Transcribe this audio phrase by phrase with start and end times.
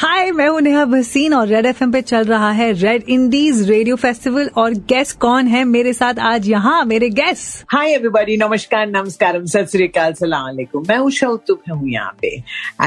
[0.00, 3.96] हाय मैं हूँ नेहा भसीन और रेड एफएम पे चल रहा है रेड इंडीज रेडियो
[3.96, 9.40] फेस्टिवल और गेस्ट कौन है मेरे साथ आज यहाँ मेरे गेस्ट हाय एवरीबॉडी नमस्कार नमस्कार
[9.52, 12.28] सत श्रीकाल सलाम अलैकुम मैं उषा उत्तुप हूँ यहाँ पे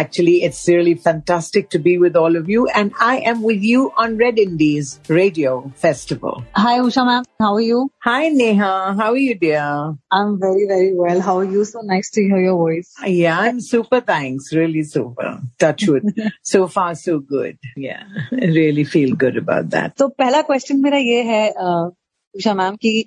[0.02, 3.92] actually it's really fantastic to be with all of you and I am with you
[4.04, 7.88] on Red Indies radio festival Hi, Usha ma'am How are you?
[8.06, 11.22] Hi Neha how you dear I'm very, very well.
[11.22, 11.64] How are you?
[11.64, 12.90] So nice to hear your voice.
[13.08, 14.02] Yeah, I'm super.
[14.02, 14.54] Thanks.
[14.54, 15.40] Really super.
[15.58, 16.04] Touch wood.
[16.44, 17.58] so far, so good.
[17.78, 19.98] Yeah, I really feel good about that.
[19.98, 23.04] तो पहला question मेरा ये है Usha ma'am कि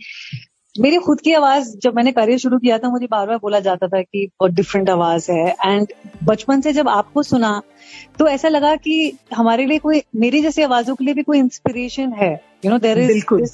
[0.74, 3.88] मेरी खुद की आवाज़ जब मैंने करियर शुरू किया था मुझे बार बार बोला जाता
[3.88, 5.92] था कि बहुत डिफरेंट आवाज़ है एंड
[6.24, 7.60] बचपन से जब आपको सुना
[8.18, 8.96] तो ऐसा लगा कि
[9.34, 12.32] हमारे लिए कोई मेरी जैसी आवाजों के लिए भी कोई इंस्पिरेशन है
[12.64, 13.46] यू नो देर बिल्कुल।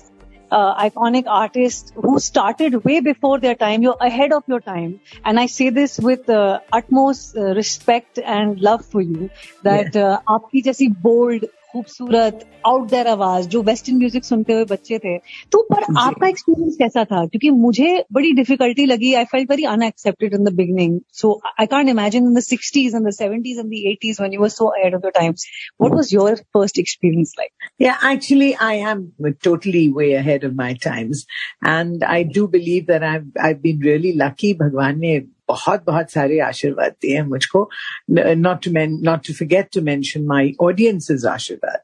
[0.51, 3.83] uh, iconic artists who started way before their time.
[3.83, 5.01] You're ahead of your time.
[5.25, 9.31] And I say this with uh, utmost uh, respect and love for you
[9.63, 10.07] that yeah.
[10.07, 15.19] uh, aapki jaisi bold खूबसूरत outdoor आवाज़ जो western music सुनते हुए बच्चे थे।
[15.53, 17.27] तो पर आपका एक्सपीरियंस कैसा था?
[17.27, 21.89] क्योंकि मुझे बड़ी डिफिकल्टी लगी। I felt very unexpected in the beginning so I can't
[21.89, 25.35] imagine in the in the in the one you so add of the time
[25.83, 30.75] what was your first experience like Yeah, actually, I am totally way ahead of my
[30.75, 31.25] times.
[31.63, 34.53] And I do believe that I've, I've been really lucky.
[34.53, 35.01] Bhagwan
[35.50, 37.70] बहुत बहुत सारे आशीर्वाद दिए हैं मुझको.
[38.12, 41.78] N- Not to men, not to forget to mention my audience's आशीर्वाद.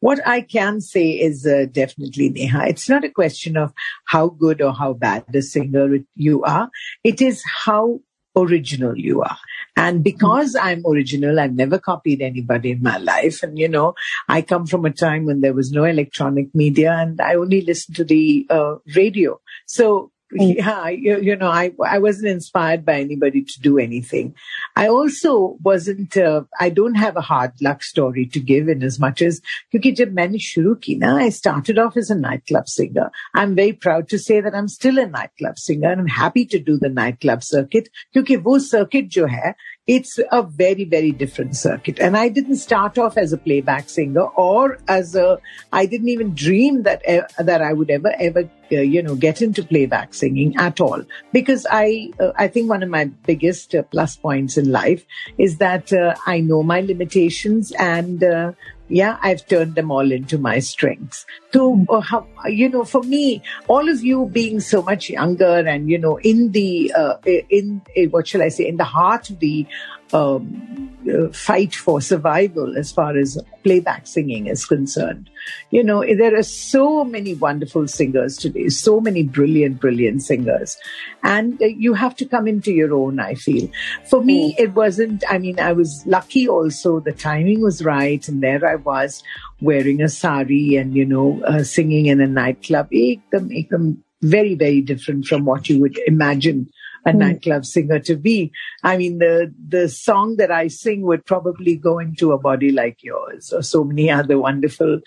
[0.00, 2.66] What I can say is uh, definitely Neha.
[2.68, 3.72] It's not a question of
[4.04, 6.68] how good or how bad a singer you are.
[7.04, 8.00] It is how
[8.36, 9.36] original you are.
[9.76, 13.42] And because I'm original, I've never copied anybody in my life.
[13.42, 13.94] And, you know,
[14.28, 17.96] I come from a time when there was no electronic media and I only listened
[17.96, 19.40] to the uh, radio.
[19.66, 24.35] So, yeah, you, you, know, I, I wasn't inspired by anybody to do anything.
[24.75, 28.99] I also wasn't, uh, I don't have a hard luck story to give in as
[28.99, 29.41] much as,
[29.71, 33.11] because jab maine shuru I started off as a nightclub singer.
[33.33, 36.59] I'm very proud to say that I'm still a nightclub singer and I'm happy to
[36.59, 41.99] do the nightclub circuit because that circuit jo hai, it's a very, very different circuit.
[41.99, 45.39] And I didn't start off as a playback singer or as a,
[45.73, 49.41] I didn't even dream that, eh, that I would ever, ever uh, you know, get
[49.41, 51.03] into playback singing at all.
[51.31, 55.05] Because I, uh, I think one of my biggest uh, plus points in life
[55.37, 58.53] is that uh, I know my limitations and, uh,
[58.89, 61.25] yeah, I've turned them all into my strengths.
[61.51, 65.89] So, uh, how, you know, for me, all of you being so much younger and,
[65.89, 69.39] you know, in the, uh, in, in, what shall I say, in the heart of
[69.39, 69.65] the,
[70.13, 70.73] um,
[71.11, 75.29] uh, fight for survival as far as playback singing is concerned.
[75.69, 80.77] You know, there are so many wonderful singers today, so many brilliant, brilliant singers.
[81.23, 83.69] And uh, you have to come into your own, I feel.
[84.09, 87.01] For me, it wasn't, I mean, I was lucky also.
[87.01, 88.25] The timing was right.
[88.27, 89.23] And there I was
[89.59, 92.89] wearing a sari and, you know, uh, singing in a nightclub.
[92.91, 96.69] Ekdam, ekdam, very, very different from what you would imagine
[97.05, 98.51] a nightclub singer to be.
[98.83, 103.03] I mean, the, the song that I sing would probably go into a body like
[103.03, 104.99] yours or so many other wonderful,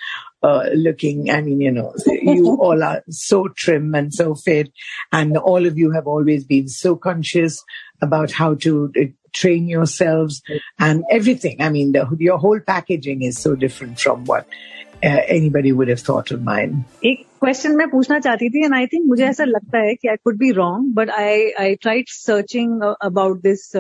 [0.43, 1.31] uh, looking.
[1.31, 4.73] I mean, you know, you all are so trim and so fit
[5.13, 7.63] and all of you have always been so conscious
[8.01, 9.05] about how to uh,
[9.36, 10.42] train yourselves
[10.80, 11.62] and everything.
[11.62, 14.48] I mean, the, your whole packaging is so different from what
[15.04, 16.86] uh, anybody would have thought of mine.
[17.06, 20.16] एक question मैं पूछना चाहती थी and I think मुझे ऐसा लगता है कि I
[20.24, 23.76] could be wrong but I I tried searching about this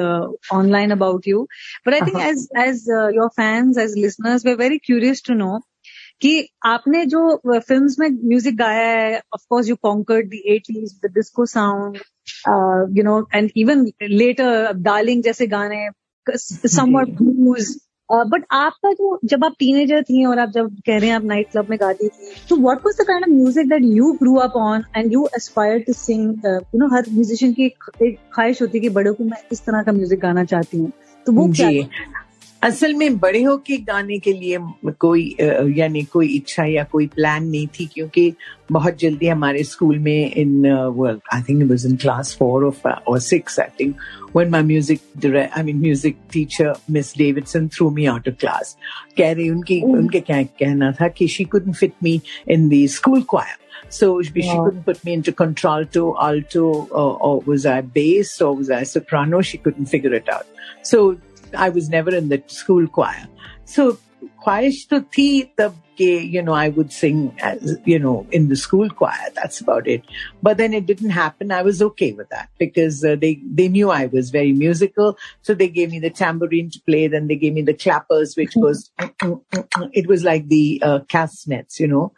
[0.53, 1.47] online about you
[1.87, 2.85] but I think as as
[3.15, 5.59] your fans as listeners way very curious to know
[6.21, 6.31] कि
[6.65, 11.45] आपने जो films में music गाया है of course you conquered the eighties the disco
[11.53, 11.97] sound
[12.98, 15.88] you know and even later darling जैसे गाने
[16.26, 17.76] somewhat blues
[18.10, 21.50] but आपका जो जब आप टीनेजर थी और आप जब कह रहे हैं आप नाइट
[21.52, 24.52] क्लब में गाती थी तो what was the kind of music that you grew up
[24.56, 28.82] on and you aspire to sing you know her musician की एक, ख्वाहिश होती है
[28.82, 30.92] कि बड़े को मैं इस तरह का म्यूज़िक गाना चाहती हूँ।
[31.26, 31.68] तो वो क्या
[32.66, 34.58] असल में बड़े होके गाने के लिए
[35.00, 35.24] कोई
[35.76, 38.32] यानी कोई इच्छा या कोई प्लान नहीं थी क्योंकि
[38.72, 43.60] बहुत जल्दी हमारे स्कूल में in I think it was in class four और six
[43.60, 43.96] I think
[44.36, 48.76] when my music I mean music teacher Miss Davidson threw me out of class
[49.18, 49.96] कह रही उनकी mm.
[49.98, 52.20] उनके क्या कहना था कि she couldn't fit me
[52.50, 54.54] in the school choir So she yeah.
[54.64, 59.42] couldn't put me into contralto, alto, or, or was I bass, or was I soprano?
[59.42, 60.46] She couldn't figure it out.
[60.82, 61.18] So
[61.57, 63.27] I was never in the school choir.
[63.65, 63.97] So
[64.43, 68.55] ख्वाहिश तो थी तब के you know I would sing as you know in the
[68.55, 70.03] school choir that's about it
[70.41, 73.91] but then it didn't happen I was okay with that because uh, they they knew
[73.91, 77.53] I was very musical so they gave me the tambourine to play then they gave
[77.53, 78.91] me the clappers which was
[80.01, 82.13] it was like the uh, castanets you know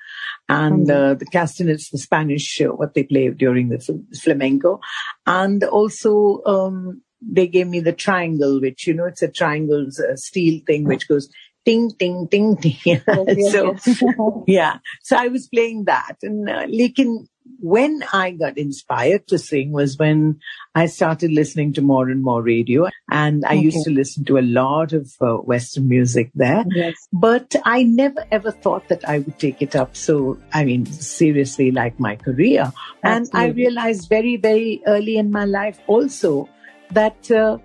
[0.48, 4.80] and uh, the castanets the Spanish uh, what they play during the fl- flamenco
[5.26, 10.17] and also um they gave me the triangle which you know it's a triangle uh,
[10.17, 11.29] steel thing which goes
[11.69, 13.01] ting ting ting ting.
[13.53, 13.77] So
[14.47, 14.79] yeah.
[15.03, 16.17] So i was playing that.
[16.23, 17.27] And uh, lekin
[17.61, 20.39] when i got inspired to sing was when
[20.75, 22.89] i started listening to more and more radio.
[23.11, 26.65] And i used to listen to a lot of uh, western music there.
[26.75, 26.95] Yes.
[27.13, 31.71] but I never ever thought that I would take it up so, I mean, seriously,
[31.71, 32.73] like my career.
[33.03, 36.49] And I realized very, very early in my life also
[36.93, 37.59] that uh,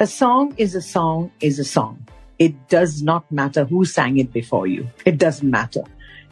[0.00, 2.06] a song is a song is a song.
[2.38, 4.88] It does not matter who sang it before you.
[5.04, 5.82] It doesn't matter.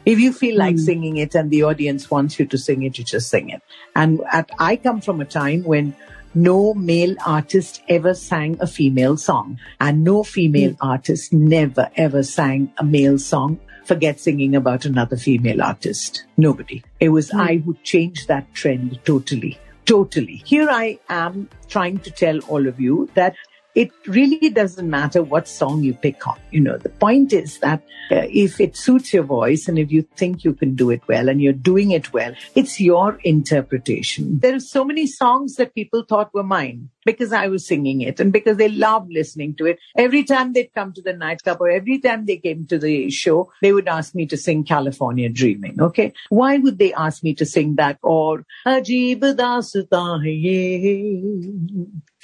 [0.05, 0.81] If you feel like Hmm.
[0.89, 3.61] singing it and the audience wants you to sing it, you just sing it.
[3.95, 5.93] And at, I come from a time when
[6.33, 12.71] no male artist ever sang a female song and no female artist never ever sang
[12.77, 13.59] a male song.
[13.85, 16.25] Forget singing about another female artist.
[16.37, 16.83] Nobody.
[16.99, 19.57] It was I who changed that trend totally.
[19.87, 20.41] Totally.
[20.45, 23.35] Here I am trying to tell all of you that
[23.77, 26.39] it really doesn't matter what song you pick on.
[26.49, 30.01] You know, the point is that uh, if it suits your voice and if you
[30.15, 34.39] think you can do it well and you're doing it well, it's your interpretation.
[34.39, 38.19] There are so many songs that people thought were mine because I was singing it
[38.19, 39.77] and because they loved listening to it.
[39.95, 43.51] Every time they'd come to the nightclub or every time they came to the show,
[43.61, 45.79] they would ask me to sing California Dreaming.
[45.79, 46.13] Okay.
[46.29, 49.21] Why would they ask me to sing that or Ajeeb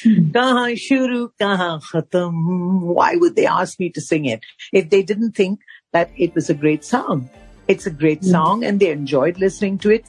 [0.05, 2.81] Daasta hai ye, kahan shuru kahan khatam?
[2.81, 4.41] Why would they ask me to sing it
[4.71, 5.59] if they didn't think
[5.91, 7.29] that it was a great song?
[7.67, 8.29] It's a great hmm.
[8.29, 10.05] song and they enjoyed listening to it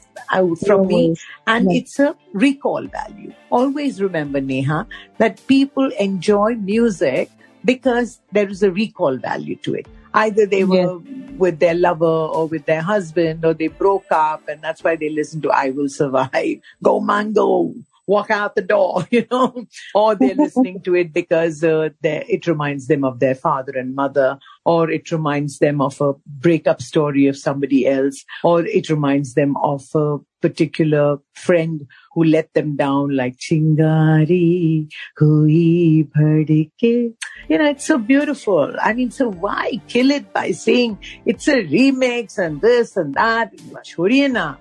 [0.65, 1.15] from me.
[1.47, 1.77] And Yeah.
[1.77, 3.33] it's a recall value.
[3.49, 4.87] Always remember, Neha,
[5.17, 7.29] that people enjoy music
[7.63, 9.87] because there is a recall value to it.
[10.13, 10.99] Either they were
[11.37, 15.09] with their lover or with their husband or they broke up and that's why they
[15.09, 17.73] listen to I Will Survive, Go Mango,
[18.07, 22.87] walk out the door, you know, or they're listening to it because uh, it reminds
[22.87, 27.37] them of their father and mother, or it reminds them of a breakup story of
[27.37, 33.37] somebody else, or it reminds them of a particular friend who let them down, like
[33.37, 34.87] Chingari
[35.17, 37.13] Hui Bhadike.
[37.49, 38.73] You know, it's so beautiful.
[38.81, 43.53] I mean, so why kill it by saying it's a remix and this and that?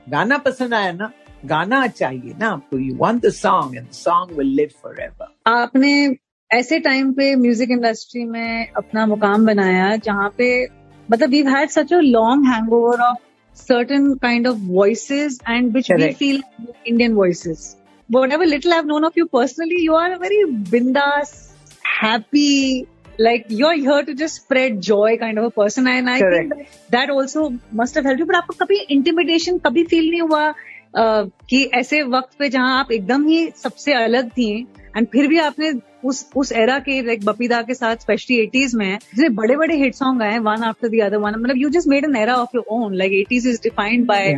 [0.08, 1.10] Gana pasand na.
[1.52, 4.70] गाना चाहिए ना आपको you want the song and song will live
[5.02, 5.94] forever आपने
[6.50, 10.48] ऐसे time पे music industry में अपना मुकाम बनाया जहाँ पे
[11.08, 13.18] मतलब we had such a long hangover of
[13.56, 16.42] certain kind of voices and which we feel
[16.86, 17.74] Indian voices
[18.32, 21.32] whatever little I known of you personally you are a very बिंदास
[22.02, 22.84] happy
[23.20, 26.20] like you are here to just spread joy kind of a person I and I
[26.20, 26.52] think
[26.92, 30.52] that also must have help you but आपको कभी intimidation कभी feel नहीं हुआ?
[30.96, 34.50] कि ऐसे वक्त पे जहाँ आप एकदम ही सबसे अलग थी
[34.96, 35.72] एंड फिर भी आपने
[36.08, 39.94] उस उस एरा के लाइक बपीदा के साथ स्पेशली एटीज में जितने बड़े बड़े हिट
[39.94, 42.64] सॉन्ग आए one after the other one मतलब you just made an era of your
[42.78, 44.34] own like eighties is defined by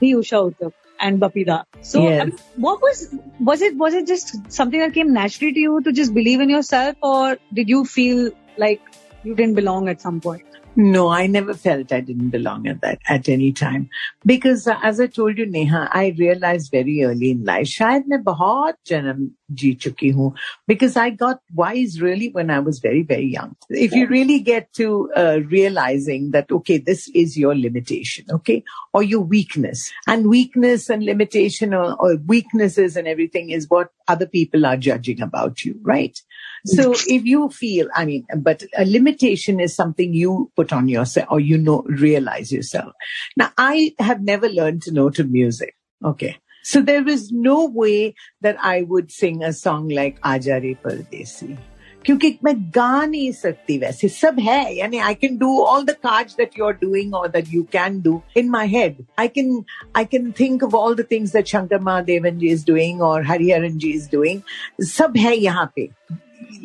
[0.00, 1.64] the Usha Uttap and Bapida.
[1.82, 2.20] So, Yes.
[2.20, 3.02] I mean, what was
[3.40, 3.76] was it?
[3.76, 7.36] Was it just something that came naturally to you to just believe in yourself, or
[7.52, 8.80] did you feel like
[9.24, 10.59] you didn't belong at some point?
[10.77, 13.89] No, I never felt I didn't belong at that at any time
[14.25, 17.67] because uh, as I told you, Neha, I realized very early in life.
[17.67, 20.33] शायद मैं बहुत जन्म जी चुकी हूँ
[20.67, 23.55] because I got wise really when I was very very young.
[23.69, 28.61] If you really get to uh, realizing that okay, this is your limitation, okay,
[28.93, 34.25] or your weakness, and weakness and limitation or, or weaknesses and everything is what other
[34.25, 36.21] people are judging about you, right?
[36.65, 41.27] So if you feel, I mean, but a limitation is something you put on yourself
[41.29, 42.93] or you know, realize yourself.
[43.37, 45.75] Now, I have never learned to note of music.
[46.03, 46.37] Okay.
[46.63, 51.57] So there is no way that I would sing a song like Aja Re Pardesi.
[52.05, 56.35] क्योंकि मैं गा नहीं सकती वैसे सब है यानी I can do all the cards
[56.37, 59.63] that you are doing और that you can do in my head I can
[59.97, 63.77] I can think of all the things that Shankar Mahadevan ji is doing और हरिहरन
[63.77, 64.41] जी इज डूइंग
[64.91, 65.89] सब है यहाँ पे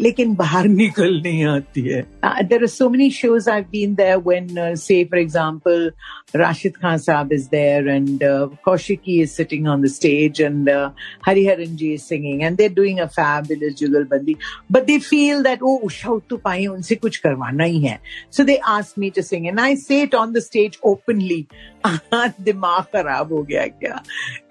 [0.00, 4.74] लेकिन बाहर निकल नहीं आती है there are so many shows I been there when
[4.76, 5.90] say for example
[6.32, 10.92] Rashid Khan Saab is there and uh, Kaushiki is sitting on the stage and uh,
[11.26, 14.38] Hariharan Ji is singing and they're doing a fabulous Jugalbandi.
[14.68, 18.00] But they feel that, oh, Usha to pai unse kuch karwana hi hai.
[18.30, 21.46] So they ask me to sing and I say it on the stage openly.
[21.84, 24.02] दिमाग खराब हो गया क्या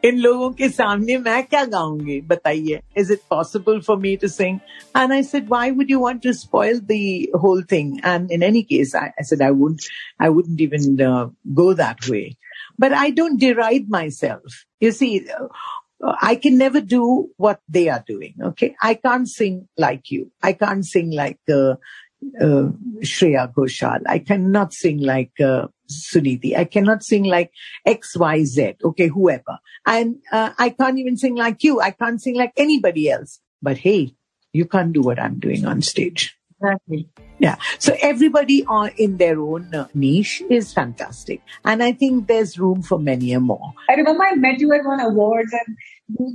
[0.05, 4.59] इन लोगों के सामने मैं क्या गाऊंगी बताइए is it possible for me to sing
[4.97, 7.01] and I said why would you want to spoil the
[7.43, 9.77] whole thing and in any case I said I would
[10.21, 10.95] I wouldn't even
[11.61, 12.37] go that way.
[12.77, 14.65] But I don't deride myself.
[14.79, 15.27] You see,
[16.21, 18.35] I can never do what they are doing.
[18.51, 18.75] Okay.
[18.81, 20.31] I can't sing like you.
[20.41, 21.75] I can't sing like, uh,
[22.41, 22.69] uh,
[23.01, 24.01] Shreya Ghoshal.
[24.07, 26.56] I cannot sing like, uh, Sunidhi.
[26.56, 27.50] I cannot sing like
[27.84, 28.74] X, Y, Z.
[28.84, 29.08] Okay.
[29.08, 29.58] Whoever.
[29.86, 31.80] And, uh, I can't even sing like you.
[31.80, 33.40] I can't sing like anybody else.
[33.62, 34.14] But hey,
[34.52, 36.36] you can't do what I'm doing on stage.
[36.60, 37.08] Exactly.
[37.38, 37.56] Yeah.
[37.78, 41.42] So everybody on, in their own uh, niche is fantastic.
[41.64, 43.72] And I think there's room for many a more.
[43.90, 45.76] I remember I met you at one awards and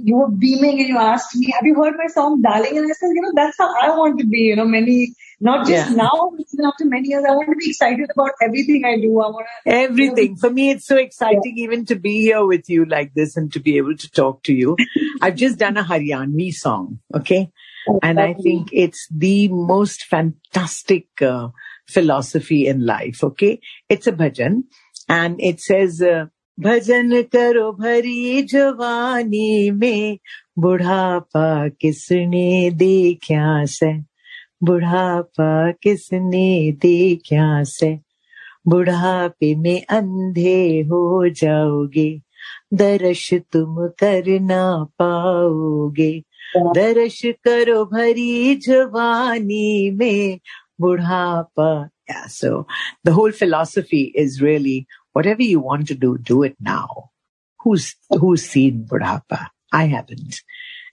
[0.06, 2.77] you were beaming and you asked me, have you heard my song Darling?
[2.77, 5.66] And I said, you know, that's how I want to be, you know, many, not
[5.66, 5.96] just yeah.
[5.96, 9.20] now, but even after many years, I want to be excited about everything I do.
[9.20, 9.73] I want to.
[9.73, 10.25] Everything.
[10.25, 11.64] You know, for me, it's so exciting yeah.
[11.64, 14.52] even to be here with you like this and to be able to talk to
[14.52, 14.76] you.
[15.20, 17.00] I've just done a Haryanvi song.
[17.14, 17.50] Okay.
[18.02, 21.49] And I think it's the most fantastic uh,
[21.87, 23.23] philosophy in life.
[23.23, 23.61] Okay.
[23.88, 24.64] It's a bhajan
[25.08, 26.26] and it says, uh,
[26.61, 30.18] भजन करो भरी जवानी में
[30.58, 33.92] बुढ़ापा किसने देखा से
[34.63, 37.99] बुढ़ापा किसने देखा से
[38.67, 42.09] बुढ़ापे में अंधे हो जाओगे
[42.73, 44.63] दर्श तुम कर ना
[44.99, 46.11] पाओगे
[46.57, 50.39] दर्श करो भरी जवानी में
[50.81, 52.65] बुढ़ापा yeah so
[53.03, 57.09] the whole philosophy is really whatever you want to do do it now
[57.59, 60.39] who's who's seen budhapa i haven't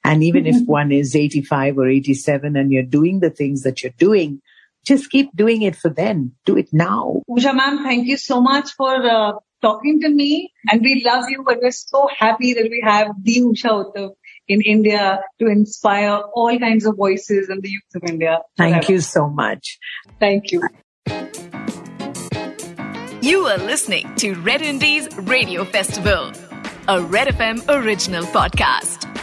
[0.07, 3.99] and even if one is 85 or 87 and you're doing the things that you're
[3.99, 4.41] doing
[4.85, 6.33] just keep doing it for them.
[6.45, 9.33] do it now usha ma'am thank you so much for uh,
[9.63, 10.31] talking to me
[10.71, 14.15] and we love you and we're so happy that we have the usha Uthap
[14.49, 18.41] in India to inspire all kinds of voices in the youth of India.
[18.57, 19.79] Thank you so much.
[20.21, 20.63] Thank you.
[23.23, 26.33] You are listening to Red Indies Radio Festival,
[26.87, 29.16] a Red FM original podcast.